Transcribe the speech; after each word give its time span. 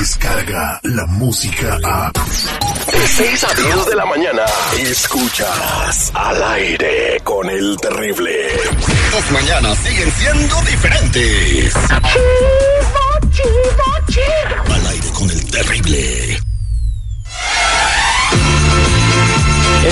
escucha 0.00 0.80
la 0.82 1.06
música 1.06 1.78
a... 1.84 2.12
De 2.12 3.08
6 3.08 3.44
a 3.44 3.54
10 3.54 3.86
de 3.86 3.96
la 3.96 4.06
mañana, 4.06 4.44
escuchas 4.78 6.12
al 6.14 6.42
aire 6.42 7.20
con 7.24 7.48
el 7.50 7.76
terrible. 7.80 8.48
Tus 9.10 9.30
mañanas 9.32 9.78
siguen 9.78 10.10
siendo 10.12 10.60
diferentes. 10.62 11.74
Chido, 11.74 13.30
chido, 13.30 13.84
chido. 14.08 14.74
Al 14.74 14.86
aire 14.86 15.08
con 15.12 15.30
el 15.30 15.50
terrible. 15.50 16.27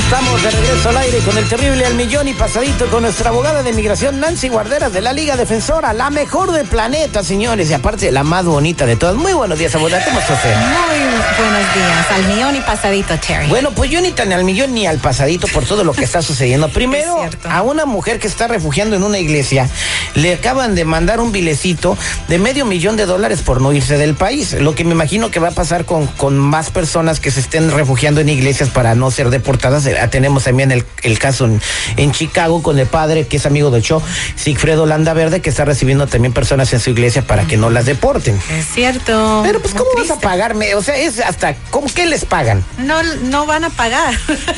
Estamos 0.07 0.41
de 0.41 0.51
regreso 0.53 0.89
al 0.91 0.99
aire 0.99 1.19
con 1.19 1.37
el 1.37 1.49
terrible 1.49 1.85
al 1.85 1.95
millón 1.95 2.29
y 2.29 2.33
pasadito 2.33 2.87
con 2.87 3.03
nuestra 3.03 3.31
abogada 3.31 3.65
de 3.65 3.73
migración 3.73 4.21
Nancy 4.21 4.49
Guarderas 4.49 4.93
de 4.93 5.01
la 5.01 5.13
Liga 5.13 5.37
Defensora, 5.37 5.93
la 5.95 6.11
mejor 6.11 6.53
del 6.53 6.65
planeta, 6.69 7.25
señores, 7.25 7.69
y 7.71 7.75
aparte 7.75 8.13
la 8.13 8.23
más 8.23 8.45
bonita 8.45 8.87
de 8.87 8.95
todas. 8.95 9.17
Muy 9.17 9.33
buenos 9.33 9.59
días, 9.59 9.75
abogada, 9.75 10.05
¿cómo 10.05 10.21
está 10.21 10.35
usted? 10.35 10.55
Muy 10.55 11.01
buenos 11.39 11.75
días, 11.75 12.11
al 12.13 12.25
millón 12.29 12.55
y 12.55 12.61
pasadito, 12.61 13.19
Terry. 13.19 13.49
Bueno, 13.49 13.73
pues 13.73 13.91
yo 13.91 14.01
ni 14.01 14.13
tan 14.13 14.33
al 14.33 14.45
millón 14.45 14.75
ni 14.75 14.87
al 14.87 14.99
pasadito 14.99 15.49
por 15.49 15.65
todo 15.65 15.83
lo 15.83 15.93
que 15.93 16.05
está 16.05 16.23
sucediendo. 16.23 16.69
Primero, 16.69 17.29
a 17.51 17.63
una 17.63 17.85
mujer 17.85 18.21
que 18.21 18.29
está 18.29 18.47
refugiando 18.47 18.95
en 18.95 19.03
una 19.03 19.19
iglesia, 19.19 19.69
le 20.15 20.35
acaban 20.35 20.77
de 20.77 20.85
mandar 20.85 21.19
un 21.19 21.33
bilecito 21.33 21.99
de 22.29 22.39
medio 22.39 22.65
millón 22.65 22.97
de 22.97 23.07
dólares 23.07 23.43
por 23.43 23.61
no 23.61 23.73
irse 23.73 23.99
del 23.99 24.15
país. 24.15 24.53
Lo 24.53 24.77
que 24.77 24.85
me 24.85 24.93
imagino 24.93 25.33
que 25.33 25.41
va 25.41 25.49
a 25.49 25.53
pasar 25.53 25.85
con, 25.85 26.07
con 26.07 26.39
más 26.39 26.71
personas 26.71 27.19
que 27.19 27.33
se 27.33 27.41
estén 27.41 27.73
refugiando 27.73 28.21
en 28.21 28.29
iglesias 28.29 28.69
para 28.69 28.95
no 28.95 29.11
ser 29.11 29.31
deportadas 29.31 29.85
tenemos 30.11 30.45
también 30.45 30.73
el, 30.73 30.85
el 31.03 31.19
caso 31.19 31.49
en, 31.97 32.13
Chicago 32.13 32.63
con 32.63 32.79
el 32.79 32.87
padre 32.87 33.27
que 33.27 33.37
es 33.37 33.47
amigo 33.47 33.71
del 33.71 33.83
show, 33.83 34.03
Sigfredo 34.37 34.87
Verde 34.87 35.41
que 35.41 35.51
está 35.51 35.65
recibiendo 35.65 36.07
también 36.07 36.33
personas 36.33 36.73
en 36.73 36.81
su 36.81 36.91
iglesia 36.91 37.23
para 37.23 37.47
que 37.47 37.57
no 37.57 37.71
las 37.71 37.87
deporten. 37.87 38.41
Es 38.51 38.67
cierto. 38.67 39.43
Pero 39.45 39.61
pues, 39.61 39.75
¿cómo 39.75 39.91
vas 39.97 40.11
a 40.11 40.21
pagarme? 40.21 40.75
O 40.75 40.83
sea, 40.83 40.97
es 40.97 41.21
hasta, 41.21 41.55
¿cómo 41.71 41.87
que 41.87 42.07
les 42.07 42.25
pagan? 42.25 42.65
No, 42.79 43.03
no 43.03 43.47
van 43.47 43.65
a 43.65 43.71
pagar. 43.71 44.15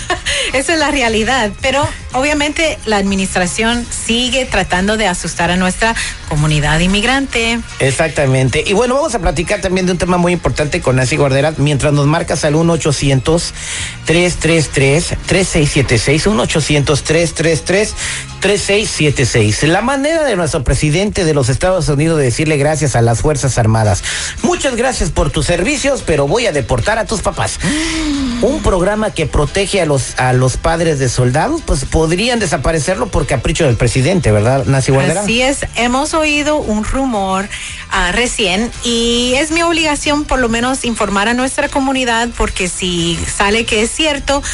Esa 0.52 0.72
es 0.74 0.78
la 0.78 0.90
realidad. 0.90 1.50
Pero 1.60 1.86
obviamente 2.12 2.78
la 2.86 2.96
administración 2.96 3.86
sigue 3.90 4.46
tratando 4.46 4.96
de 4.96 5.06
asustar 5.06 5.50
a 5.50 5.56
nuestra 5.56 5.94
comunidad 6.28 6.78
inmigrante. 6.80 7.60
Exactamente. 7.78 8.64
Y 8.66 8.72
bueno, 8.72 8.94
vamos 8.94 9.14
a 9.14 9.18
platicar 9.18 9.60
también 9.60 9.86
de 9.86 9.92
un 9.92 9.98
tema 9.98 10.16
muy 10.16 10.32
importante 10.32 10.80
con 10.80 10.96
Nancy 10.96 11.16
Guarderas. 11.16 11.58
Mientras 11.58 11.92
nos 11.92 12.06
marcas 12.06 12.44
al 12.44 12.54
1 12.54 12.72
800 12.72 13.54
333 14.04 15.14
3676 15.26 16.26
1 16.26 16.42
800 16.42 17.02
333 17.02 17.94
3676. 18.40 19.64
La 19.64 19.82
manera 19.82 20.24
de 20.24 20.36
nuestro 20.36 20.62
presidente 20.64 21.24
de 21.24 21.34
los 21.34 21.48
Estados 21.48 21.88
Unidos 21.88 22.18
de 22.18 22.24
decirle 22.24 22.56
gracias 22.56 22.96
a 22.96 23.02
las 23.02 23.20
Fuerzas 23.20 23.58
Armadas. 23.58 24.02
Muchas 24.42 24.76
gracias 24.76 25.10
por 25.10 25.30
tus 25.30 25.46
servicios, 25.46 26.02
pero 26.06 26.26
voy 26.26 26.46
a 26.46 26.52
deportar 26.52 26.98
a 26.98 27.04
tus 27.04 27.20
papás. 27.20 27.58
Un 28.40 28.62
programa 28.62 29.10
que 29.10 29.26
protege 29.26 29.80
a 29.80 29.86
los 29.86 30.18
a 30.18 30.32
los 30.32 30.56
padres 30.56 30.98
de 30.98 31.08
soldados, 31.08 31.62
pues 31.66 31.84
podrían 31.98 32.38
desaparecerlo 32.38 33.08
por 33.08 33.26
capricho 33.26 33.64
del 33.64 33.76
presidente, 33.76 34.30
¿verdad, 34.30 34.66
Nancy 34.66 34.92
Guardera? 34.92 35.22
Así 35.22 35.42
es, 35.42 35.66
hemos 35.74 36.14
oído 36.14 36.58
un 36.58 36.84
rumor 36.84 37.44
uh, 37.46 38.12
recién 38.12 38.70
y 38.84 39.32
es 39.34 39.50
mi 39.50 39.62
obligación 39.62 40.24
por 40.24 40.38
lo 40.38 40.48
menos 40.48 40.84
informar 40.84 41.26
a 41.26 41.34
nuestra 41.34 41.68
comunidad 41.68 42.28
porque 42.36 42.68
si 42.68 43.18
sale 43.26 43.64
que 43.64 43.82
es 43.82 43.90
cierto, 43.90 44.44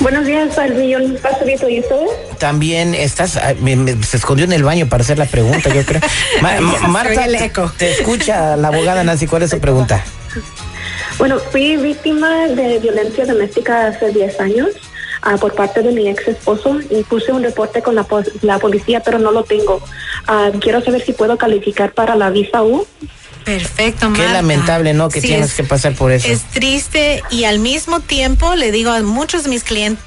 Buenos 0.00 0.26
días, 0.26 0.56
al 0.58 0.74
millón 0.74 1.18
pastorito. 1.20 1.68
¿Y 1.68 1.80
usted? 1.80 2.06
También 2.38 2.94
estás, 2.94 3.36
ah, 3.36 3.52
se 4.06 4.16
escondió 4.16 4.44
en 4.44 4.52
el 4.52 4.62
baño 4.62 4.88
para 4.88 5.02
hacer 5.02 5.18
la 5.18 5.26
pregunta, 5.26 5.74
yo 5.74 5.84
creo. 5.84 6.00
Marta, 6.88 7.26
te 7.76 7.90
escucha 7.90 8.56
la 8.56 8.68
abogada 8.68 9.02
Nancy, 9.02 9.26
¿cuál 9.26 9.42
es 9.42 9.50
su 9.50 9.58
pregunta? 9.58 10.04
Bueno, 11.18 11.38
fui 11.38 11.76
víctima 11.76 12.46
de 12.46 12.78
violencia 12.78 13.26
doméstica 13.26 13.88
hace 13.88 14.12
10 14.12 14.40
años 14.40 14.68
ah, 15.22 15.36
por 15.36 15.54
parte 15.54 15.82
de 15.82 15.90
mi 15.90 16.08
ex 16.08 16.28
esposo 16.28 16.78
y 16.90 17.02
puse 17.02 17.32
un 17.32 17.42
reporte 17.42 17.82
con 17.82 17.96
la, 17.96 18.06
la 18.42 18.58
policía, 18.58 19.00
pero 19.00 19.18
no 19.18 19.32
lo 19.32 19.42
tengo. 19.42 19.82
Ah, 20.28 20.50
quiero 20.60 20.80
saber 20.80 21.04
si 21.04 21.12
puedo 21.12 21.36
calificar 21.36 21.92
para 21.92 22.14
la 22.14 22.30
visa 22.30 22.62
U. 22.62 22.86
Perfecto, 23.48 24.10
Marta. 24.10 24.26
Qué 24.26 24.32
lamentable, 24.32 24.94
¿no? 24.94 25.08
Que 25.08 25.22
tienes 25.22 25.54
que 25.54 25.64
pasar 25.64 25.94
por 25.94 26.12
eso. 26.12 26.28
Es 26.28 26.42
triste 26.42 27.22
y 27.30 27.44
al 27.44 27.58
mismo 27.58 28.00
tiempo 28.00 28.54
le 28.54 28.70
digo 28.72 28.90
a 28.90 29.00
muchos 29.00 29.44
de 29.44 29.50
mis 29.50 29.64
clientes 29.64 30.04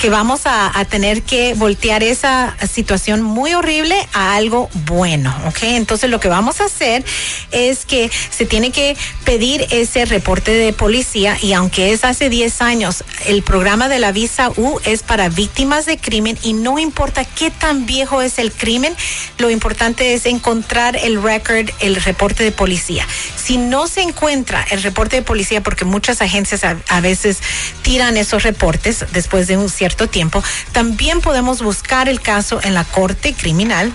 que 0.00 0.08
vamos 0.08 0.42
a, 0.46 0.72
tener 0.88 1.22
que 1.22 1.52
voltear 1.54 2.02
esa 2.02 2.56
situación 2.66 3.20
muy 3.20 3.52
horrible 3.52 3.94
a 4.14 4.34
algo 4.34 4.70
bueno, 4.86 5.34
¿ok? 5.46 5.58
Entonces 5.62 6.08
lo 6.08 6.18
que 6.20 6.28
vamos 6.28 6.62
a 6.62 6.64
hacer 6.64 7.04
es 7.52 7.84
que 7.84 8.10
se 8.30 8.46
tiene 8.46 8.70
que 8.72 8.96
pedir 9.24 9.66
ese 9.70 10.06
reporte 10.06 10.52
de 10.52 10.72
policía 10.72 11.36
y 11.42 11.52
aunque 11.52 11.92
es 11.92 12.04
hace 12.04 12.30
10 12.30 12.62
años, 12.62 13.04
el 13.26 13.42
programa 13.42 13.88
de 13.88 13.98
la 13.98 14.10
visa 14.10 14.50
U 14.56 14.80
es 14.84 15.02
para 15.02 15.28
víctimas 15.28 15.84
de 15.84 15.98
crimen 15.98 16.38
y 16.42 16.54
no 16.54 16.78
importa 16.78 17.26
qué 17.26 17.50
tan 17.50 17.84
viejo 17.84 18.22
es 18.22 18.38
el 18.38 18.52
crimen, 18.52 18.96
lo 19.36 19.50
importante 19.50 20.14
es 20.14 20.24
encontrar 20.24 20.96
el 20.96 21.22
record, 21.22 21.68
el 21.80 21.96
reporte 21.96 22.42
de 22.42 22.52
policía. 22.52 23.06
Si 23.36 23.58
no 23.58 23.86
se 23.86 24.00
encuentra 24.00 24.64
el 24.70 24.82
reporte 24.82 25.16
de 25.16 25.22
policía, 25.22 25.62
porque 25.62 25.84
muchas 25.84 26.22
agencias 26.22 26.64
a, 26.64 26.78
a 26.88 27.00
veces 27.02 27.38
tiran 27.82 28.16
esos 28.16 28.44
reportes 28.44 29.04
después 29.12 29.46
de 29.46 29.58
un 29.58 29.68
cierto 29.68 29.89
tiempo, 29.96 30.42
también 30.72 31.20
podemos 31.20 31.62
buscar 31.62 32.08
el 32.08 32.20
caso 32.20 32.60
en 32.62 32.74
la 32.74 32.84
corte 32.84 33.34
criminal 33.34 33.92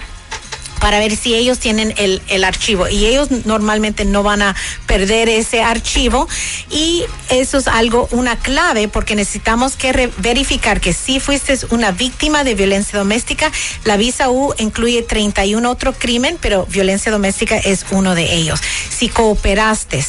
para 0.86 1.00
ver 1.00 1.18
si 1.18 1.34
ellos 1.34 1.58
tienen 1.58 1.96
el, 1.98 2.22
el, 2.28 2.44
archivo. 2.44 2.88
Y 2.88 3.08
ellos 3.08 3.32
normalmente 3.32 4.06
no 4.06 4.22
van 4.22 4.44
a 4.44 4.56
perder 4.86 5.30
ese 5.30 5.64
archivo. 5.64 6.28
Y 6.70 7.04
eso 7.30 7.58
es 7.58 7.68
algo, 7.68 8.08
una 8.12 8.36
clave 8.38 8.88
porque 8.88 9.16
necesitamos 9.16 9.78
que 9.78 10.12
verificar 10.18 10.80
que 10.80 10.94
si 10.94 11.20
fuiste 11.20 11.58
una 11.72 11.92
víctima 11.92 12.44
de 12.44 12.54
violencia 12.54 13.00
doméstica, 13.00 13.52
la 13.84 13.98
visa 13.98 14.30
U 14.30 14.54
incluye 14.60 15.02
31 15.02 15.68
otro 15.68 15.92
crimen, 15.92 16.38
pero 16.40 16.68
violencia 16.68 17.12
doméstica 17.12 17.58
es 17.58 17.88
uno 17.90 18.14
de 18.14 18.36
ellos. 18.36 18.60
Si 18.96 19.10
cooperaste 19.10 20.06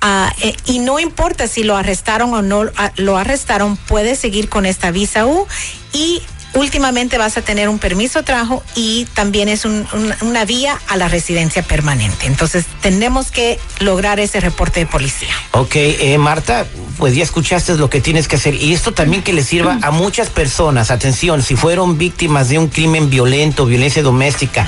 uh, 0.00 0.28
eh, 0.42 0.54
y 0.66 0.78
no 0.78 1.00
importa 1.00 1.48
si 1.48 1.64
lo 1.64 1.76
arrestaron 1.76 2.32
o 2.34 2.40
no 2.40 2.60
uh, 2.60 2.70
lo 2.94 3.16
arrestaron, 3.16 3.76
puedes 3.76 4.20
seguir 4.20 4.48
con 4.48 4.64
esta 4.64 4.92
visa 4.92 5.26
U 5.26 5.48
y 5.92 6.22
últimamente 6.54 7.18
vas 7.18 7.36
a 7.36 7.42
tener 7.42 7.68
un 7.68 7.78
permiso 7.78 8.20
de 8.20 8.24
trabajo 8.24 8.62
y 8.74 9.06
también 9.14 9.48
es 9.48 9.64
una 9.64 10.44
vía 10.44 10.78
a 10.88 10.96
la 10.96 11.08
residencia 11.08 11.62
permanente. 11.62 12.26
Entonces, 12.26 12.64
tenemos 12.80 13.30
que 13.30 13.58
lograr 13.78 14.20
ese 14.20 14.40
reporte 14.40 14.80
de 14.80 14.86
policía. 14.86 15.34
Ok, 15.52 15.76
eh, 15.76 16.18
Marta, 16.18 16.66
pues 16.98 17.14
ya 17.14 17.22
escuchaste 17.22 17.76
lo 17.76 17.88
que 17.88 18.00
tienes 18.00 18.28
que 18.28 18.36
hacer. 18.36 18.54
Y 18.54 18.72
esto 18.72 18.92
también 18.92 19.22
que 19.22 19.32
le 19.32 19.42
sirva 19.42 19.78
a 19.82 19.90
muchas 19.90 20.28
personas. 20.28 20.90
Atención, 20.90 21.42
si 21.42 21.56
fueron 21.56 21.98
víctimas 21.98 22.48
de 22.48 22.58
un 22.58 22.68
crimen 22.68 23.10
violento, 23.10 23.66
violencia 23.66 24.02
doméstica, 24.02 24.66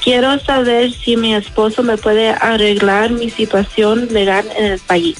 Quiero 0.02 0.38
saber 0.40 0.92
si 0.92 1.16
mi 1.16 1.34
esposo 1.34 1.84
me 1.84 1.96
puede 1.96 2.30
arreglar 2.30 3.10
mi 3.10 3.30
situación 3.30 4.08
legal 4.10 4.44
en 4.56 4.64
el 4.64 4.78
país. 4.80 5.16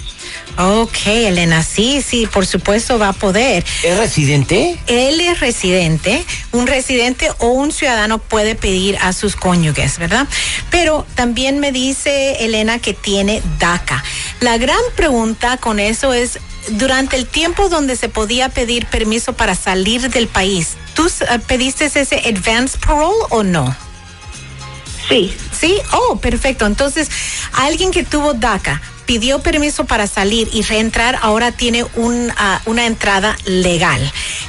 Ok, 0.59 1.07
Elena, 1.07 1.63
sí, 1.63 2.03
sí, 2.07 2.27
por 2.27 2.47
supuesto 2.47 2.99
va 2.99 3.09
a 3.09 3.13
poder. 3.15 3.65
¿Es 3.83 3.97
residente? 3.97 4.79
Él 4.87 5.21
es 5.21 5.41
residente. 5.41 6.25
Un 6.53 6.67
residente 6.67 7.31
o 7.39 7.49
un 7.49 7.73
ciudadano 7.73 8.19
puede 8.19 8.55
pedir 8.55 8.99
a 9.01 9.15
sus 9.15 9.35
cónyuges, 9.35 9.99
¿verdad? 9.99 10.29
Pero 10.71 11.07
también 11.15 11.59
me 11.59 11.73
dice 11.73 12.45
Elena 12.45 12.79
que 12.79 12.93
tiene 12.93 13.43
DACA. 13.59 14.05
La 14.41 14.59
gran 14.59 14.81
pregunta 14.95 15.57
con 15.57 15.81
eso 15.81 16.13
es, 16.13 16.39
durante 16.73 17.17
el 17.17 17.27
tiempo 17.27 17.69
donde 17.69 17.97
se 17.97 18.09
podía 18.09 18.51
pedir 18.51 18.87
permiso 18.87 19.33
para 19.33 19.55
salir 19.55 20.11
del 20.11 20.29
país, 20.29 20.77
¿tú 20.95 21.07
eh, 21.07 21.39
pediste 21.47 21.87
ese 21.87 22.17
advance 22.29 22.77
parole 22.79 23.17
o 23.31 23.43
no? 23.43 23.75
Sí. 25.09 25.35
Sí, 25.59 25.77
oh, 25.93 26.17
perfecto. 26.17 26.67
Entonces, 26.67 27.09
alguien 27.53 27.91
que 27.91 28.03
tuvo 28.03 28.35
DACA, 28.35 28.81
pidió 29.13 29.41
permiso 29.41 29.85
para 29.85 30.07
salir 30.07 30.49
y 30.55 30.63
reentrar, 30.63 31.19
ahora 31.21 31.53
tiene 31.53 31.85
ah, 32.39 32.63
una 32.65 32.87
entrada 32.87 33.37
legal. 33.45 34.01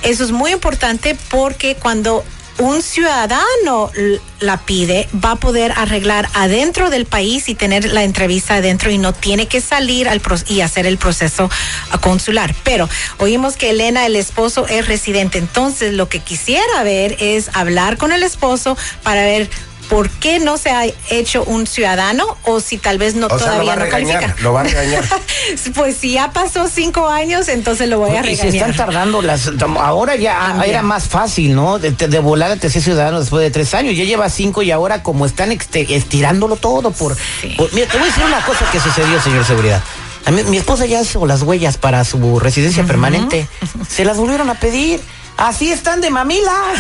Eso 0.04 0.24
es 0.24 0.32
muy 0.32 0.52
importante 0.52 1.18
porque 1.30 1.76
cuando 1.76 2.24
un 2.60 2.82
ciudadano 2.82 3.92
la 4.40 4.58
pide, 4.66 5.10
va 5.14 5.32
a 5.32 5.36
poder 5.36 5.74
arreglar 5.76 6.30
adentro 6.34 6.90
del 6.90 7.06
país 7.06 7.50
y 7.50 7.56
tener 7.56 7.92
la 7.92 8.06
entrevista 8.06 8.56
adentro 8.56 8.90
y 8.90 8.98
no 8.98 9.12
tiene 9.12 9.48
que 9.48 9.60
salir 9.60 10.08
al 10.08 10.22
y 10.48 10.62
hacer 10.62 10.86
el 10.86 10.98
proceso 10.98 11.50
ah, 11.92 11.98
consular. 11.98 12.56
Pero 12.64 12.88
oímos 13.18 13.58
que 13.58 13.72
Elena, 13.72 14.06
el 14.06 14.16
esposo, 14.16 14.66
es 14.68 14.88
residente. 14.88 15.40
Entonces, 15.40 15.94
lo 15.94 16.08
que 16.08 16.20
quisiera 16.20 16.84
ver 16.84 17.18
es 17.20 17.50
hablar 17.54 17.98
con 17.98 18.14
el 18.14 18.24
esposo 18.24 18.78
para 19.04 19.24
ver 19.24 19.50
por 19.90 20.10
qué 20.10 20.40
no 20.40 20.58
se 20.58 20.72
ha 20.72 20.86
hecho 21.10 21.44
un 21.44 21.68
ciudadano 21.68 22.38
o 22.44 22.60
si 22.60 22.78
tal 22.78 22.98
vez 22.98 23.16
no 23.16 23.28
todavía 23.28 23.76
no 23.76 23.90
califica. 23.90 24.36
Lo 24.42 24.54
va 24.54 24.62
a 24.62 24.64
regañar. 24.64 25.04
pues 25.76 25.98
si 25.98 26.14
ya 26.14 26.32
pasó 26.32 26.68
cinco 26.68 27.08
años, 27.08 27.48
entonces 27.48 27.90
lo 27.90 28.00
voy 28.00 28.16
a 28.16 28.22
regañar. 28.22 28.48
Y 28.48 28.52
se 28.52 28.58
están 28.58 28.76
tardando 28.76 29.22
las. 29.22 29.50
Ahora 29.80 30.16
ya 30.16 30.62
era 30.66 30.82
más 30.82 31.08
fácil, 31.08 31.56
¿no? 31.56 31.80
De, 31.80 31.92
de 31.92 32.20
volar 32.20 32.52
a 32.52 32.60
ser 32.60 32.82
ciudadano 32.82 33.20
después 33.20 33.44
de 33.44 33.52
tres 33.52 33.74
años. 33.74 33.96
Ya 33.96 34.04
lleva 34.04 34.30
cinco 34.30 34.62
y 34.62 34.72
ahora, 34.72 35.04
como 35.04 35.26
están 35.26 35.52
estirándolo 35.52 36.56
todo 36.56 36.92
por, 36.92 37.16
Mira, 37.42 37.88
te 37.88 37.98
voy 37.98 38.02
a 38.02 38.06
decir 38.06 38.24
una 38.26 38.44
cosa 38.46 38.66
que 38.72 38.80
sucedió, 38.80 39.22
señor 39.22 39.46
Seguridad. 39.46 39.84
Mi 40.32 40.58
esposa 40.58 40.86
ya 40.86 41.02
hizo 41.02 41.26
las 41.26 41.42
huellas 41.42 41.78
para 41.78 42.04
su 42.04 42.40
residencia 42.40 42.84
permanente. 42.84 43.48
Se 43.90 44.06
las 44.06 44.18
volvieron 44.18 44.50
a 44.50 44.56
pedir. 44.56 45.02
Así 45.36 45.72
están 45.72 46.00
de 46.00 46.12
mamilas. 46.12 46.78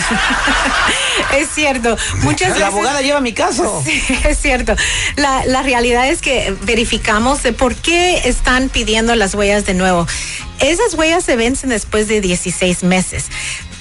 es 1.38 1.50
cierto. 1.50 1.97
Muchas 2.21 2.57
la 2.59 2.67
abogada 2.67 3.01
lleva 3.01 3.19
mi 3.19 3.33
caso. 3.33 3.83
Sí, 3.83 4.01
es 4.25 4.38
cierto. 4.39 4.75
La, 5.15 5.45
la 5.45 5.63
realidad 5.63 6.07
es 6.07 6.21
que 6.21 6.55
verificamos 6.62 7.41
de 7.43 7.51
por 7.51 7.75
qué 7.75 8.21
están 8.25 8.69
pidiendo 8.69 9.15
las 9.15 9.33
huellas 9.33 9.65
de 9.65 9.73
nuevo. 9.73 10.07
Esas 10.59 10.93
huellas 10.93 11.23
se 11.23 11.35
vencen 11.35 11.71
después 11.71 12.07
de 12.07 12.21
16 12.21 12.83
meses 12.83 13.25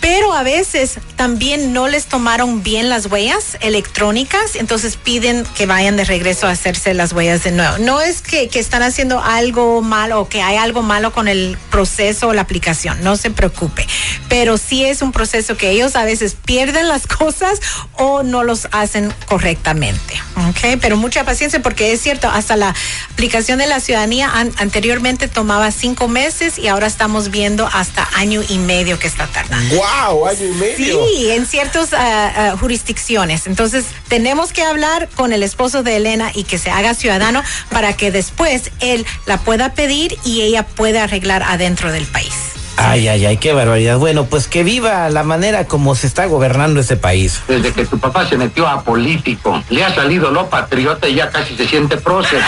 pero 0.03 0.33
a 0.33 0.43
veces 0.43 0.99
también 1.15 1.73
no 1.73 1.87
les 1.87 2.07
tomaron 2.07 2.65
bien 2.65 2.91
las 2.91 3.07
huellas 3.07 3.57
electrónicas, 3.61 4.57
entonces 4.57 4.97
piden 4.97 5.45
que 5.57 5.65
vayan 5.65 5.97
de 5.97 6.05
regreso 6.05 6.49
a 6.49 6.51
hacerse 6.51 6.93
las 6.93 7.13
huellas 7.13 7.45
de 7.45 7.53
nuevo. 7.53 7.79
No 7.79 8.01
es 8.01 8.21
que, 8.21 8.51
están 8.53 8.83
haciendo 8.83 9.23
algo 9.23 9.81
malo 9.81 10.21
o 10.21 10.29
que 10.29 10.43
hay 10.43 10.57
algo 10.57 10.83
malo 10.83 11.13
con 11.13 11.29
el 11.29 11.57
proceso 11.71 12.29
o 12.29 12.33
la 12.33 12.43
aplicación, 12.43 13.03
no 13.05 13.17
se 13.17 13.31
preocupe, 13.31 13.87
pero 14.29 14.59
sí 14.59 14.85
es 14.85 15.03
un 15.03 15.13
proceso 15.13 15.57
que 15.57 15.71
ellos 15.71 15.95
a 15.95 16.05
veces 16.05 16.37
pierden 16.45 16.89
las 16.89 17.07
cosas 17.23 17.61
o 17.95 18.25
no 18.25 18.43
los 18.43 18.67
hacen 18.73 19.15
correctamente, 19.27 20.21
¿ok? 20.49 20.81
Pero 20.81 20.97
mucha 20.97 21.25
paciencia 21.25 21.63
porque 21.63 21.93
es 21.93 22.01
cierto, 22.01 22.29
hasta 22.29 22.57
la 22.57 22.75
aplicación 23.13 23.61
de 23.61 23.69
la 23.69 23.79
ciudadanía 23.79 24.33
anteriormente 24.57 25.29
tomaba 25.29 25.71
cinco 25.71 26.09
meses 26.09 26.59
y 26.59 26.67
ahora 26.67 26.89
estamos 26.89 27.31
viendo 27.31 27.69
hasta 27.73 28.09
año 28.15 28.43
y 28.49 28.59
medio 28.59 28.99
que 28.99 29.07
está 29.07 29.29
tardando. 29.29 29.77
¡Wow! 29.77 29.92
Año 29.93 30.47
y 30.47 30.55
medio. 30.55 31.07
Sí, 31.07 31.31
en 31.31 31.47
ciertas 31.47 31.93
ah, 31.93 32.33
ah, 32.35 32.57
jurisdicciones. 32.59 33.47
Entonces, 33.47 33.85
tenemos 34.09 34.53
que 34.53 34.63
hablar 34.63 35.09
con 35.15 35.33
el 35.33 35.43
esposo 35.43 35.83
de 35.83 35.97
Elena 35.97 36.31
y 36.35 36.45
que 36.45 36.59
se 36.59 36.71
haga 36.71 36.95
ciudadano 36.95 37.43
para 37.71 37.95
que 37.95 38.11
después 38.11 38.71
él 38.81 39.07
la 39.27 39.39
pueda 39.39 39.75
pedir 39.75 40.17
y 40.25 40.43
ella 40.43 40.67
pueda 40.67 41.05
arreglar 41.05 41.43
adentro 41.43 41.93
del 41.93 42.07
país. 42.07 42.33
Ay, 42.77 43.07
ay, 43.07 43.27
ay, 43.27 43.37
qué 43.37 43.53
barbaridad. 43.53 43.99
Bueno, 43.99 44.25
pues 44.25 44.49
que 44.49 44.65
viva 44.65 45.09
la 45.11 45.23
manera 45.23 45.67
como 45.67 45.95
se 45.95 46.07
está 46.07 46.27
gobernando 46.27 46.81
ese 46.81 46.97
país. 46.97 47.41
Desde 47.47 47.73
que 47.73 47.85
tu 47.85 47.99
papá 47.99 48.27
se 48.27 48.37
metió 48.37 48.67
a 48.67 48.83
político, 48.83 49.63
le 49.69 49.85
ha 49.85 49.95
salido 49.95 50.31
lo 50.31 50.49
patriota 50.49 51.07
y 51.07 51.17
ya 51.17 51.31
casi 51.31 51.55
se 51.55 51.69
siente 51.69 51.99
prócer. 51.99 52.41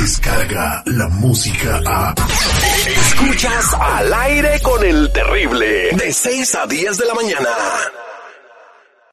Descarga 0.00 0.82
la 0.86 1.08
música 1.08 1.80
a. 1.86 2.14
Escuchas 2.86 3.74
al 3.78 4.12
aire 4.12 4.60
con 4.60 4.84
el 4.84 5.10
terrible. 5.12 5.90
De 5.92 6.12
6 6.12 6.54
a 6.56 6.66
10 6.66 6.96
de 6.96 7.06
la 7.06 7.14
mañana. 7.14 7.48